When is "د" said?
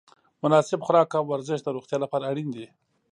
1.63-1.67